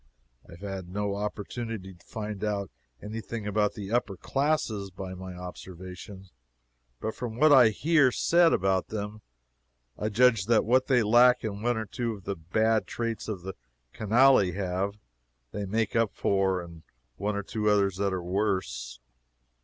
[0.49, 2.71] I have had no opportunity to find out
[3.03, 6.31] any thing about the upper classes by my own observation,
[6.99, 9.21] but from what I hear said about them
[9.99, 13.53] I judge that what they lack in one or two of the bad traits the
[13.93, 14.93] canaille have,
[15.51, 16.81] they make up in
[17.17, 18.99] one or two others that are worse.